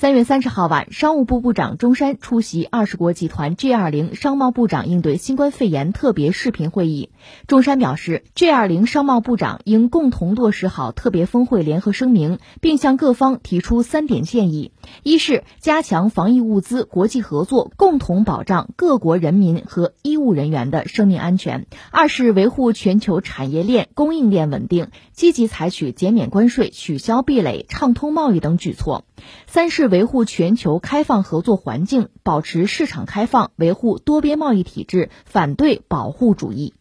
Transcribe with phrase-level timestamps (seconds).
[0.00, 7.10] 三月三十号晚，商务部部长钟山出席二十国集团 G20 商贸部长应对新冠肺炎特别视频会议。
[7.46, 29.02] 钟山表示，G20 商贸部长应共同落实好特别峰会联合声明，并向各方提出三点建议：一是加强防疫物资国际合作，共同保障各国人民和医务人员的生命安全；二是维护全球产业链供应链稳定，积极采取减免关税、取消壁垒、畅通贸易等举措；
[29.46, 29.89] 三是。
[29.90, 36.74] 维护全球开放合作环境，保持市场开放，维护多边贸易体制，反对保护主义。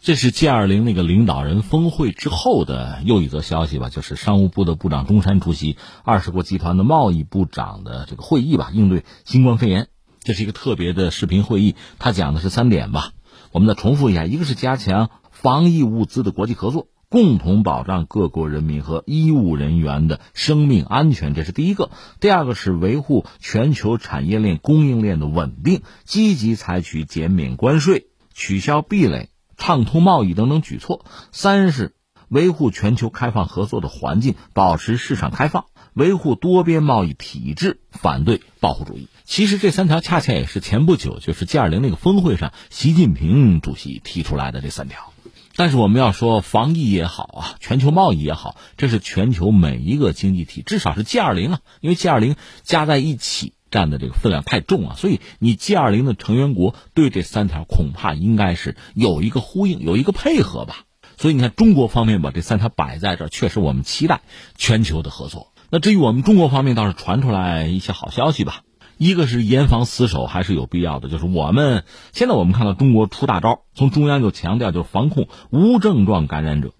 [0.00, 3.90] 这是 G 二零那个领导人峰会之后的又一则消息吧？
[3.90, 9.88] 就是商务部的部长钟山出席二十国集团的贸易部长的这个会议吧，应对新冠肺炎。
[10.22, 13.12] 这是一个特别的视频会议，他讲的是三点吧？
[13.52, 16.88] 我们再重复一下：一个是加强防疫物资的国际合作。
[17.14, 21.92] 共同保障各国人民和医务人员的生命安全，这是第一个。
[22.18, 31.06] 第二个是维护全球产业链供应链的稳定，积极采取减免关税、取消壁垒、畅通贸易等等举措。
[31.30, 31.94] 三是
[32.26, 39.06] 维护全球开放合作的环境，保持市场开放，维护多边贸易体制，反对保护主义。
[39.22, 45.13] 其实这三条恰恰也是前不久就是 G 二零那个峰会上习近平主席提出来的这三条。
[45.56, 60.84] 但是我们要说防疫也好啊，全球贸易也好，这是全球每一个经济体，至少是 G 二零啊，因为 G 二零加在一起占的这个分量太重啊，所以你 G 二零的成员国对这三条恐怕应该是有一个呼应，有一个配合吧。
[61.16, 64.22] 所以你看中国方面把这三条摆在这儿，确实我们期待
[64.56, 65.52] 全球的合作。
[65.70, 68.62] 那至于我们中国方面，倒是传出来一些好消息吧。
[68.96, 76.72] 一个是严防死守还是有必要的，就是我们现在我们看到中国出大招，从中央就强调就是防控无症状感染者，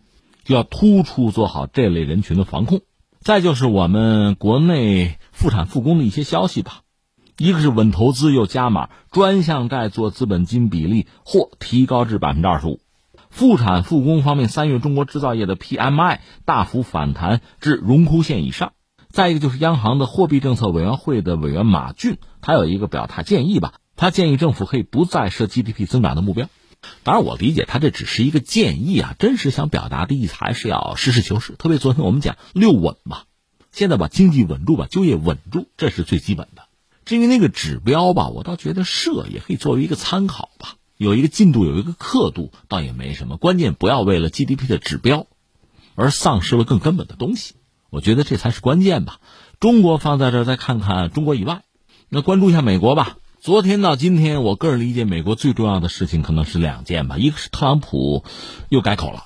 [0.44, 2.82] 就要突出做好这类人群的防控。
[3.20, 6.82] 再就是我们国内复产复工的一些消息吧，
[7.38, 12.80] 一个是稳投资又加码，专项债做资本金比例或提高至百分之二十五。
[13.30, 18.72] 复产复工方面，三月中国制造业的 PMI 大幅反弹至荣枯线以上。
[19.14, 26.48] 再一个就是央行的货币政策委员会的委员马骏，他有一个表态建议吧，他建议政府可以不再设 GDP 增长的目标。
[27.04, 31.52] 当然，我理解他这只是一个建议啊，真实想表达的意思还是要实事求是。
[31.52, 33.22] 特别昨天我们讲六稳嘛，
[33.70, 36.64] 现在把经济稳住，把就业稳住，这是最基本的。
[37.04, 43.36] 至于那个指标吧，我倒觉得设也可以作为一个参考吧，有一个进度，有一个刻度，倒也没什么。
[43.36, 45.28] 关键不要为了 GDP 的指标
[45.94, 47.54] 而丧失了更根本的东西。
[47.94, 49.20] 我觉得这才是关键吧。
[49.60, 51.62] 中国放在这儿，再看看中国以外，
[52.08, 53.18] 那关注一下美国吧。
[53.38, 57.18] 昨天到今天，我个人理解，美国最重要的事情可能是两件吧。
[57.18, 58.24] 一个是特朗普
[58.68, 59.22] 又改口了，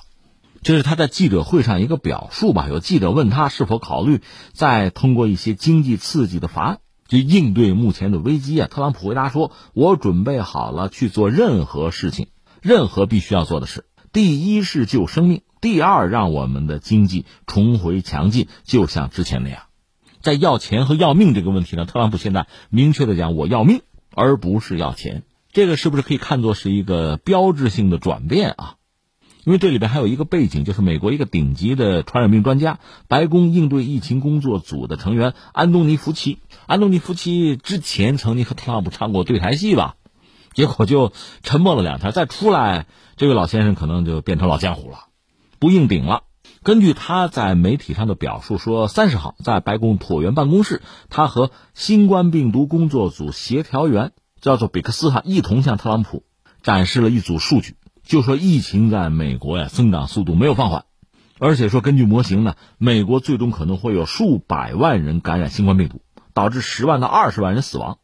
[0.61, 2.67] 这是他在记者会上一个表述吧。
[2.69, 4.21] 有记者问他是否考虑
[4.53, 8.67] 再通过一些经济刺激的法案，就应对目前的危机啊。
[8.69, 12.27] 特朗普回答说：“我准备好了去做任何事情，
[12.61, 13.85] 任何必须要做的事。
[14.13, 19.63] 第一是救生命。”第二，让我们的经济重回强劲，就像之前那样。
[20.21, 23.81] 在要钱和要命这个问题上，特朗普现在明确的讲，我要命，
[24.13, 25.23] 而不是要钱。
[25.51, 28.75] 这个是不是可以看作是一个标志性的转变啊？
[29.45, 36.39] 因为这里边还有一个背景，就是美国一个顶级的传染病专家，白宫应对疫情工作组的成员安东尼·福奇。
[36.67, 39.95] 安东尼·福奇之前曾经和特朗普唱过对台戏吧，
[40.53, 45.08] 结果就沉默了两天，再出来，这位老先生可能就变成老江湖了。
[45.59, 46.23] 不硬顶了。
[46.63, 54.11] 根据他在媒体上的表述说，三十号在白宫椭圆办公室，他和新冠病毒工作组协调员
[54.41, 56.23] 叫做比克斯哈一同向特朗普
[56.61, 60.85] 展示了一组数据，就说疫情在美国呀增长速度没有放缓，
[61.37, 66.01] 而且说根据模型呢，美国最终可能会有数百万人感染新冠病毒，
[66.33, 67.99] 导致十万到二十万人死亡，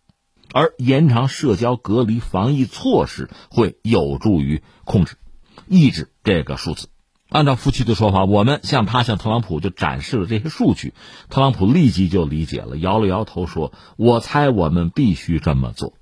[0.54, 5.18] 而延长社交隔离防疫措施会有助于控制、
[5.68, 6.88] 抑制这个数字。
[7.36, 10.94] 按照夫妻的说法，我们向他向特朗普就展示了这些数据，
[11.30, 15.96] 特朗普立即就理解了，摇了摇头说：“我猜我们必须这么做。”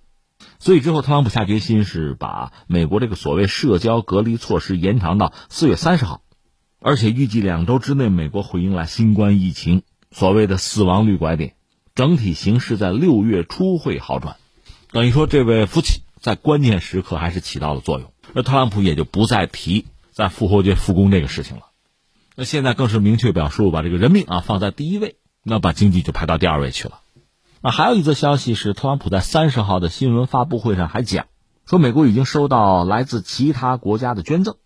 [0.59, 6.21] 所以之后，特朗普下决心是把美国这个所谓社交隔离措施延长到四月三十号，
[6.79, 9.81] 而且预计两周之内，美国会迎来新冠疫情
[10.11, 11.55] 所谓的死亡率拐点，
[11.95, 14.35] 整体形势在六月初会好转。
[14.91, 19.87] 等于说，这位夫妻在关键时刻还是起到了作用，而特朗普也就不再提。
[20.13, 21.63] 在复活节复工这个事情了，
[22.35, 26.99] 那现在更是明确表述把这个人命啊放在第一位，那把经济就排到第二位去了。
[27.61, 31.25] 那还有一则消息是，特朗普在三十号的新闻发布会上还讲，
[31.65, 34.57] 说美国已经收到来自其他国家的捐赠，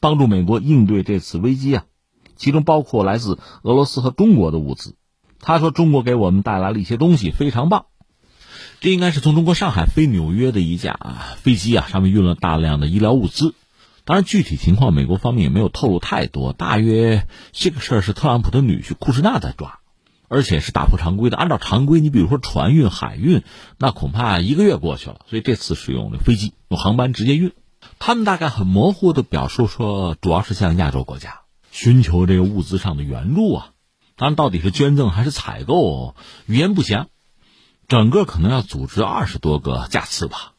[0.00, 1.84] 帮助美国应对这次危机啊，
[2.34, 4.96] 其中包括来自俄罗斯和中国的物资。
[5.40, 7.86] 他说中国给我们带来了一些东西，非常棒。
[8.80, 10.98] 这应该是从中国上海飞纽约的一架
[11.36, 13.54] 飞机啊，上面运了大量的医疗物资。
[14.08, 16.54] 当然，具体情况美国方面也没有透露太多。
[16.54, 19.80] 大约这个事儿是特朗普的女婿库什纳在抓，
[20.28, 21.36] 而且是打破常规的。
[21.36, 23.42] 按照常规，你比如说船运、海运，
[23.76, 25.20] 那恐怕一个月过去了。
[25.28, 27.52] 所以这次使用的飞机，用航班直接运。
[27.98, 31.40] 他们大概很模糊的表述说，主要是向亚洲国家
[31.70, 33.72] 寻求这个物资上的援助啊。
[34.16, 36.14] 当然，到底是捐赠还是采购，
[36.46, 37.10] 语言不详。
[37.88, 40.54] 整个可能要组织二十多个架次吧，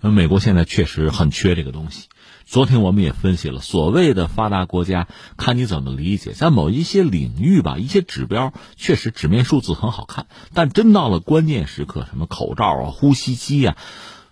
[0.00, 2.08] 美国现在确实很缺这个东西。
[2.50, 5.06] 昨天我们也分析了，所谓的发达国家，
[5.36, 13.76] 看你怎么理解，在某一些领域吧，一些指标确实纸面数字很好看，但真到了关键时刻，什么口罩啊、呼吸机啊，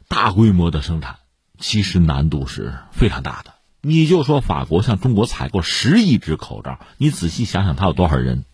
[0.09, 1.19] 大规模的生产，
[1.61, 3.53] 其实难度是非常大的。
[3.83, 8.45] 你就说法国向中国采购十亿只口罩，你仔细想想，它有多少人？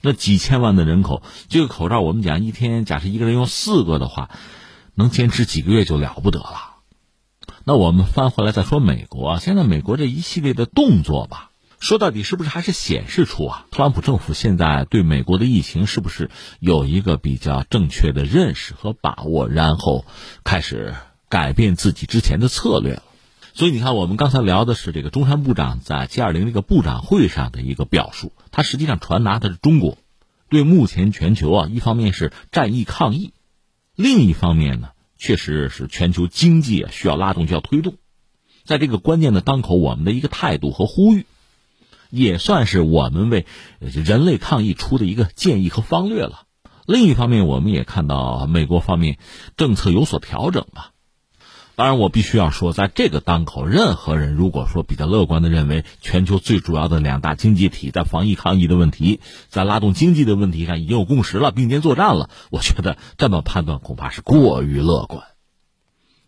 [0.00, 4.30] 那几千万的人口，这个口罩我们讲一天，假设一个人用四个的话，
[4.94, 6.65] 能坚持几个月就了不得了。
[7.68, 16.30] 那我们翻回来再说美国，现在美国这一系列的动作吧，说到底是不是还是显示出啊，特朗普政府现在对美国的疫情是不是
[16.60, 20.04] 有一个比较正确的认识和把握，然后
[20.44, 20.94] 开始
[21.28, 23.02] 改变自己之前的策略了。
[23.52, 29.98] 所以你看，我们刚才聊的是这个中山部长在 G 二零这个部长会上的一个表述，他实际上传达的是中国
[30.48, 33.32] 对目前全球啊，一方面是战役抗疫，
[33.96, 37.94] 另一方面呢，确实是全球经济啊需要拉动，需要推动，
[38.64, 41.26] 在这个关键的当口，我们的一个态度和呼吁，
[42.10, 43.46] 也算是我们为
[43.80, 46.42] 人类抗疫出的一个建议和方略了。
[46.86, 49.18] 另一方面，我们也看到美国方面
[49.56, 50.92] 政策有所调整吧。
[51.76, 59.20] 当然，我必须要说，在这个当口，任何人如果说比较乐观的认为，全球最主要的两大经济体在防疫抗疫的问题，
[59.50, 65.24] 在拉动经济的问题上已经有共识了，并肩作战了，我觉得这么判断恐怕是过于乐观。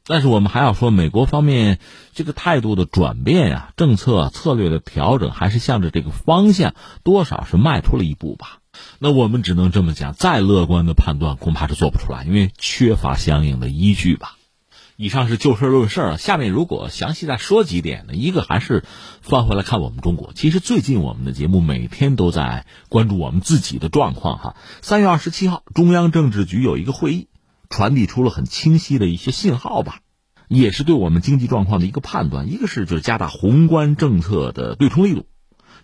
[0.04, 1.78] 但是我们还要说，美国方面
[2.12, 8.58] 这个态度的转变呀，政策策略的调整，还是向着这个方向，多少是迈出了一步吧。
[8.98, 14.34] 那我们只能这么讲，再乐观的判断恐怕是做不出来，因为缺乏相应的依据吧。
[15.00, 18.14] 以上是就事论事儿，下面如果详细再说几点呢？
[18.14, 18.82] 一个还是
[19.20, 20.32] 翻回来看我们中国。
[20.34, 24.56] 其实最近我们的节目每天都在关注我们自己的状况哈。
[24.82, 27.28] 三月二十七号，中央政治局有一个会议，
[27.70, 30.00] 传递出了很清晰的一些信号吧，
[30.48, 32.50] 也是对我们经济状况的一个判断。
[32.52, 35.26] 一个是就是加大宏观政策的对冲力度，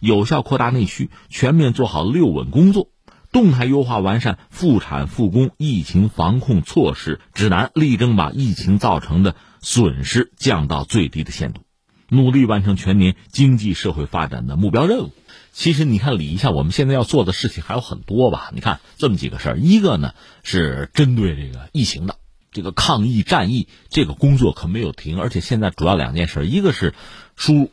[0.00, 2.88] 有效扩大内需，全面做好六稳工作。
[3.34, 11.62] 动态优化完善复产复工疫情防控措施指南，力争把疫情造成的损失降到最低的限度，
[12.08, 15.10] 努力完成全年经济社会发展的目标任务。
[15.50, 18.52] 其实你看，理一下，我们现在要做的事情还有很多吧？
[18.54, 20.14] 你看这么几个事儿，一个呢
[20.44, 22.18] 是针对这个疫情的
[22.52, 26.94] 这个抗疫战役，这个工作可没有停，而且现在主要两件事，一个是
[27.34, 27.70] 输入，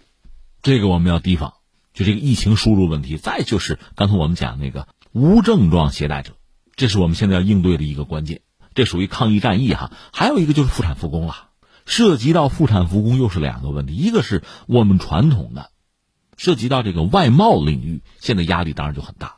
[0.63, 1.53] 这个我们要提防，
[1.93, 4.87] 就这个疫情输入问题；再就是刚才我们讲那个。
[5.13, 6.33] 无症状携带者，
[6.75, 8.41] 这是我们现在要应对的一个关键，
[8.73, 9.91] 这属于抗疫战役哈。
[10.13, 11.49] 还有一个就是复产复工了，
[11.85, 15.71] 涉及到复产复工又是两个问题，一个是我们传统的，
[16.37, 19.35] 涉及到这个外贸领域，现在压力当然就很大。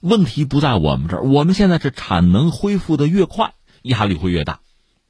[0.00, 4.60] 问题不在我们这儿，我们现在是产能恢复的越快，压力会越大，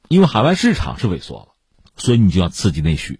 [0.07, 1.47] 因为海外市场是萎缩了，
[1.95, 3.19] 所以你就要刺激内需。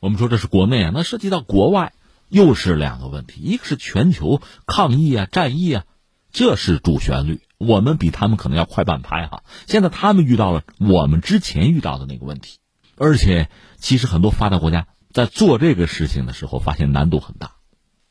[0.00, 1.92] 我们说这是国内啊，那涉及到国外
[2.30, 5.84] 又是两个问题，一个是全球抗疫啊、战役啊。
[6.32, 9.42] 这是主旋律，我们比他们可能要快半拍哈。
[9.66, 12.58] 现在他们遇到了我们之前遇到的那个问题，
[12.96, 17.52] 而且其实很多发达国家在做这个事情的时候，发现难度很大。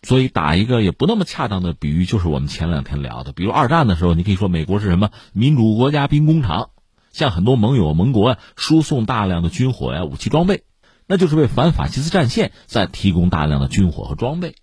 [0.03, 6.69] 所以打一个也不那么恰当的比喻，就是我们前两天聊的，比如二战的时候，你可以说美国是什么民主国家兵工厂，
[7.11, 10.63] 向很多盟友盟国输送大量的军火呀武器装备，
[11.07, 14.55] 那就是为反法西斯战线在提供大量的军火和装备。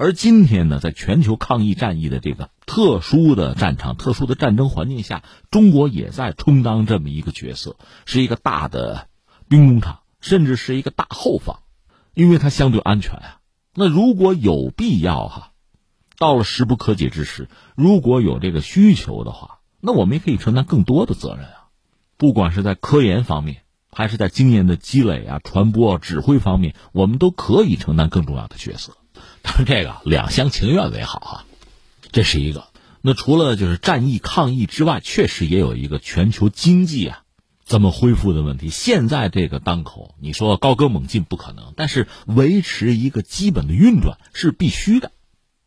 [0.00, 7.74] 而今天呢，在全球抗疫战役的这个特殊的战场、特殊的战争环境下，中国也在充当这么一个角色，
[8.06, 9.08] 是一个大的
[9.48, 11.62] 兵工厂，甚至是一个大后方，
[12.14, 13.40] 因为它相对安全啊。
[13.74, 15.50] 那如果有必要哈，
[16.16, 21.70] 到了时不可解之时，如果有这个需求的话，那我们也可以承担更多的责任啊，
[22.16, 28.96] 不管是在科研方面，还是在经验的积累啊、传播、指挥方面，我们都可以承担更重要的角色。
[29.66, 31.44] 这个两厢情愿为好啊，
[32.12, 32.68] 这是一个。
[33.00, 37.22] 那除了就是战役抗疫之外，确实也有一个全球经济啊
[37.64, 38.68] 怎么恢复的问题。
[38.70, 45.12] 现在这个当口，你说高歌猛进不可能，但是维持一个基本的运转是必须的。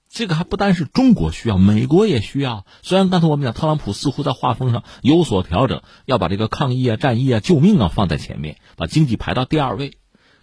[0.10, 2.66] 这个还不单是中国需要，美国也需要。
[2.82, 9.94] 虽然刚才我们讲，特朗普似乎在画风上有所调整，要把这个抗疫啊、战役啊、救命啊放在前面，把经济排到第二位。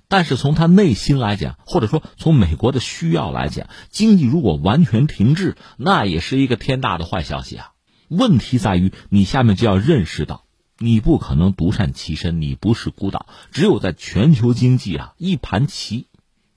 [0.09, 7.73] 但是从他内心来讲，或者说从美国的需要来讲，经济如果完全停滞，那也是一个天大的坏消息啊。
[8.09, 10.45] 问题在于，你下面就要认识到，
[10.79, 13.27] 你不可能独善其身，你不是孤岛。
[13.53, 16.07] 只有在全球经济啊一盘棋。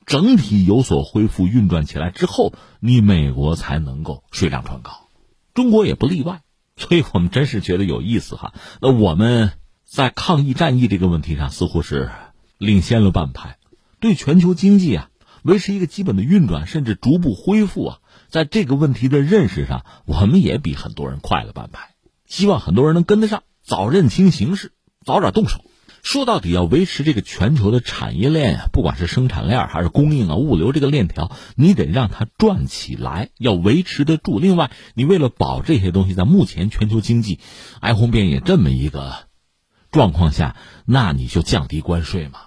[0.04, 5.08] 整体有所恢复运转起来之后，你美国才能够水涨船高，
[5.54, 6.42] 中国也不例外。
[6.76, 8.54] 所以我们真是觉得有意思哈。
[8.82, 9.52] 那我们
[9.86, 12.10] 在抗疫战役这个问题上似乎是
[12.62, 13.58] 领先了半拍，
[14.00, 15.10] 对全球经济啊
[15.42, 21.96] 维持一个基本的运转，甚至逐步恢复啊，在这个问题的认识上，我们也比很多人快了半拍。
[22.28, 25.66] 希望很多人能跟得上，早认清形势，早点动手。
[26.04, 34.38] 说到底，要维持这个全球的产业链啊，不管是生产链还是供应啊、物流这个链条，你得让它转起来，要维持得住。
[34.38, 37.40] 另外，你为了保这些东西，在目前全球经济
[37.80, 39.16] 哀鸿遍野这么一个
[39.92, 42.40] 状况下，那你就降低关税嘛，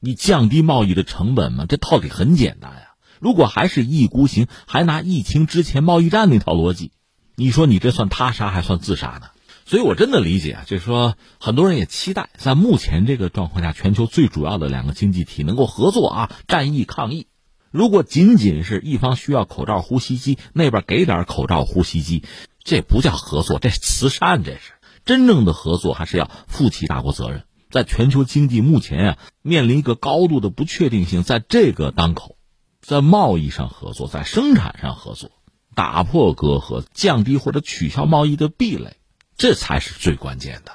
[0.00, 2.94] 你降低贸易的成本嘛，这道理很简单呀。
[3.20, 6.92] 如果还是一意孤行，还拿疫情之前贸易战那套逻辑，
[7.34, 9.28] 你说你这算他杀还算自杀呢？
[9.66, 17.26] 所以，我真的理解啊，就是说，很多人也期待在目前这个状况下，全球最主要的两个经济体能够合作啊，战役抗疫。
[17.70, 22.24] 如果仅仅是一方需要口罩、呼吸机，那边给点口罩、呼吸机，
[22.64, 24.72] 这不叫合作，这是慈善，这是
[25.04, 27.44] 真正的合作，还是要负起大国责任。
[27.70, 32.36] 在全球经济目前啊面临一个高度的不确定性，在这个当口，
[32.80, 35.30] 在贸易上合作，在生产上合作，
[35.74, 38.96] 打破隔阂，降低或者取消贸易的壁垒。
[39.36, 40.72] 这才是最关键的，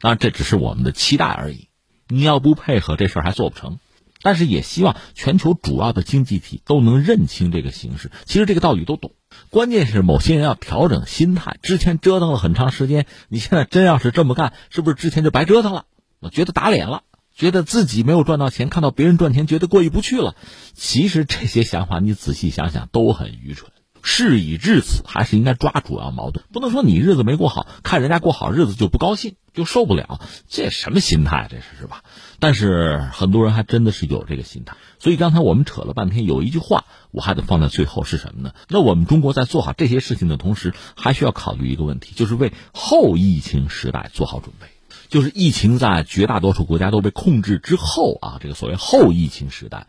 [0.00, 1.68] 当然这只是我们的期待而已。
[2.08, 3.78] 你要不配合，这事儿还做不成。
[4.24, 8.10] 但是也希望全球主要的经济体都能认清这个形势。
[8.24, 9.14] 其实这个道理都懂，
[9.50, 11.58] 关键是某些人要调整心态。
[11.60, 15.86] 之前折腾了很长时间，你现在真要是这么干，是不是之前就白折腾了？
[16.22, 17.02] 我觉得打脸了，
[17.34, 20.36] 觉得自己没有赚到钱，看到别人赚钱，觉得过意不去了。
[20.72, 23.72] 其实这些想法，你仔细想想，都很愚蠢。
[24.04, 31.48] 事已至此，还是应该抓主要矛盾，不能说你日子没过好，看人家过好日子就不高兴，就受不了，这什么心态？
[31.50, 32.04] 这是是吧？
[32.38, 38.54] 但是很多人还真的是有这个心态，所以刚才我们扯了半天，有一句话我还得放在最后是什么呢？
[38.68, 44.66] 那我们中国在做好这些事情的同时，还需要考虑一个问题，就是为后疫情时代做好准备。
[45.12, 49.86] 就是疫情在绝大多数国家都被控制之后啊，这个所谓后疫情时代。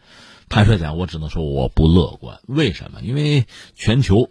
[0.49, 2.41] 坦率讲，我只能说我不乐观。
[2.45, 2.99] 为什么？
[3.01, 4.29] 因为全球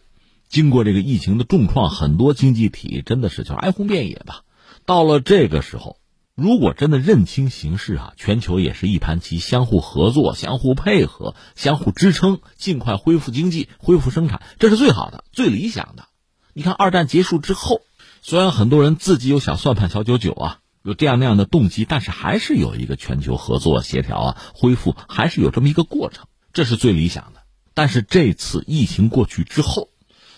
[0.51, 4.43] 经过这个疫情的重创，很多经济体真的是叫哀鸿遍野吧。
[4.85, 5.97] 到了这个时候，
[6.35, 16.05] 如果真的认清形势啊，全球也是一盘棋，相互合作、相互配合、相互支撑，尽快恢复经济、恢复生产，这是最好的、最理想的。
[16.53, 17.81] 你看，二战结束之后，
[18.21, 20.59] 虽然很多人自己有小算盘、小九九啊。
[20.83, 27.43] 有这样那样的动机，但是还是有一个全球合作协调啊，恢复还是有这么一个过程，这是最理想的。
[27.75, 29.91] 但是这次疫情过去之后，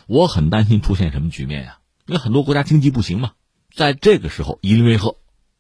[0.06, 1.78] 我很担心出现什么局面呀？
[2.06, 3.32] 因为很多国家经济不行嘛，
[3.74, 5.16] 在这个时候以邻为壑，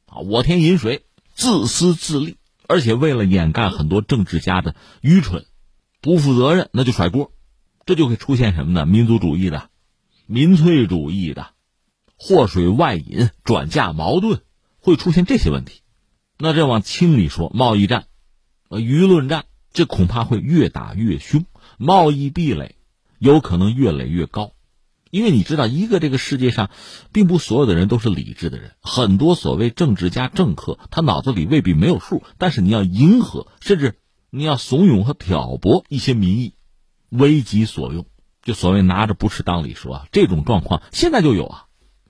[0.06, 2.36] 啊，我天饮水，自私自利，
[2.68, 5.46] 而且为了掩盖很多政治家的愚蠢、
[6.02, 7.32] 不负责任，那就甩锅，
[7.86, 8.84] 这就会出现什么呢？
[8.84, 9.70] 民族主义的、
[10.26, 11.48] 民粹主义的，
[12.16, 14.42] 祸水外引，转嫁矛盾。
[14.84, 15.80] 会出现这些问题，
[16.38, 18.04] 那这往轻里说，贸易战、
[18.68, 21.46] 呃舆论战，这恐怕会越打越凶，
[21.78, 22.76] 贸易壁垒
[23.18, 24.52] 有可能越垒越高，
[25.10, 26.68] 因为你知道，一个这个世界上，
[27.12, 33.98] 并不所有的人都是理智的人，很多所谓政治家、政客，他脑子里未必没有数，但是你要迎合，甚至
[34.28, 36.56] 你要怂恿和挑拨一些民意，
[37.08, 38.04] 为己所用，
[38.42, 41.63] 就所谓拿着不是当理说啊，这种状况现在就有啊。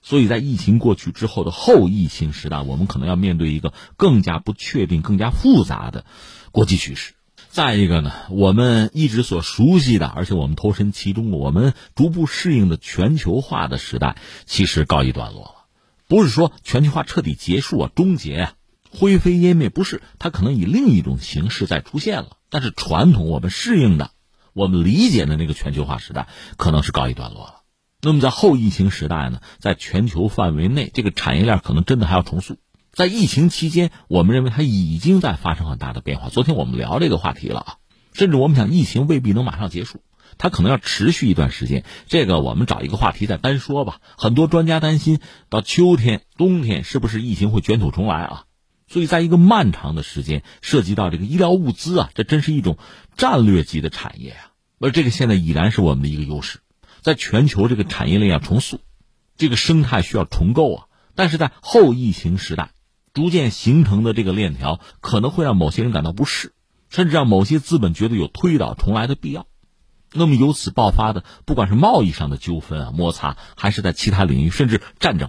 [0.06, 6.04] 所以在疫情过去之后的后疫情时代，我们可能要面对一个更加不确定、更加复杂的
[6.52, 7.14] 国际局势。
[7.49, 15.64] 再一个呢，我们一直所熟悉的，而且我们投身其中，我们逐步适应的全球化的时代，其实告一段落了。
[16.06, 18.52] 不是说全球化彻底结束啊、终结啊、
[18.90, 22.37] 灰飞烟灭，不是，它可能以另一种形式在出现了。
[22.50, 24.11] 但是传统我们适应的、
[24.52, 27.63] 我们理解的那个全球化时代，可能是告一段落了。
[28.04, 32.58] 那么在后疫情时代呢，在全球范围内，这个产业链可能真的还要重塑。
[32.92, 36.28] 在疫情期间，我们认为它已经在发生很大的变化。
[36.28, 37.76] 昨天我们聊这个话题了啊，
[38.12, 40.02] 甚至我们讲疫情未必能马上结束，
[40.37, 41.82] 它可能要持续一段时间。
[42.06, 44.00] 这个我们找一个话题再单说吧。
[44.18, 45.18] 很多专家担心
[45.49, 48.44] 到秋天、冬天是不是疫情会卷土重来啊？
[48.87, 52.76] 所以在一个漫长的时间，涉及到这个医疗物资啊，这真是一种
[53.16, 54.52] 战略级的产业啊。
[54.78, 56.58] 而这个现在已然是我们的一个优势。
[57.04, 58.80] 在全球这个产业链要重塑，
[59.37, 60.87] 这个生态需要重构啊。
[61.14, 62.70] 但是在后疫情时代，
[63.12, 66.54] 逐渐形成的这个链条可能会让某些人感到不适，
[66.88, 69.46] 甚至让某些资本觉得有推倒重来的必要。
[70.14, 75.28] 那么由此爆发的，不管是贸易上的纠纷啊、摩擦，还是在其他领域，甚至战争，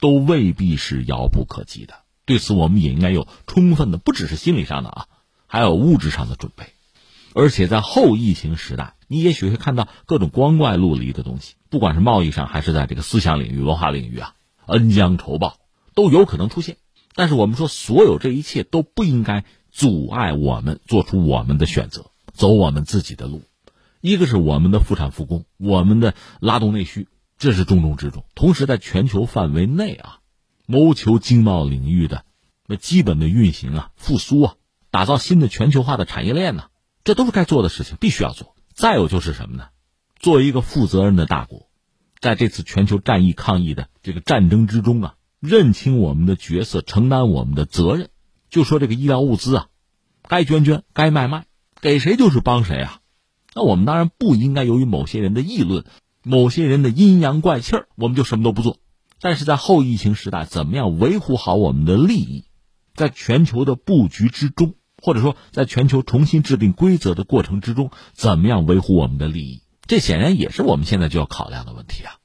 [0.00, 1.94] 都未必是遥不可及的。
[2.26, 5.06] 对此，我们也应该有充分的，不只是心理上的啊，
[5.46, 6.75] 还有物质上的准备。
[7.38, 14.32] 而且在后疫情时代，你也许会看到各种光怪陆离的东西，不管是贸易上，还是在这个思想领域、文化领域啊，
[14.64, 15.58] 恩将仇报
[15.94, 16.78] 都有可能出现。
[17.14, 23.42] 但是我们说，所有这一切都不应该阻碍我们做出我们的选择，走我们自己的路。
[24.00, 28.24] 一个是我们的复产复工，我们的拉动内需，这是重中之重。
[28.34, 30.20] 同时，在全球范围内啊，
[30.64, 32.24] 谋求经贸领域的
[32.66, 34.54] 那基本的运行啊、复苏啊，
[34.90, 36.68] 打造新的全球化的产业链呢，
[37.06, 38.56] 这都是该做的事情，必须要做。
[38.74, 39.68] 再有就是什么呢？
[40.18, 41.68] 作为一个负责任的大国，
[42.20, 48.08] 在这次全球战役抗疫的这个战争之中啊，认清我们的角色，承担我们的责任。
[48.50, 49.66] 就说这个医疗物资啊，
[50.26, 51.44] 该捐捐，该卖卖，
[51.80, 53.00] 给谁就是帮谁啊。
[53.54, 55.84] 那我们当然不应该由于某些人的议论、
[56.24, 58.80] 某些人的阴阳怪气儿，我们就什么都不做。
[59.20, 62.46] 但是在后疫情时代，怎么样维护好我们的利益，
[62.96, 64.74] 在全球的布局之中，
[65.06, 69.62] 或者说在全球重新制定规则的过程之中，怎么样维护我们的利益？
[69.86, 72.15] 这显然也是我们现在就要考量的问题啊。